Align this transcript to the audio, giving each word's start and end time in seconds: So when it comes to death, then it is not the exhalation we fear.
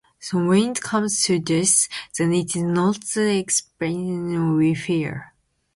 So 0.19 0.43
when 0.43 0.71
it 0.71 0.81
comes 0.81 1.23
to 1.25 1.37
death, 1.37 1.87
then 2.17 2.33
it 2.33 2.55
is 2.55 2.63
not 2.63 3.01
the 3.13 3.37
exhalation 3.37 4.55
we 4.57 4.73
fear. 4.73 5.35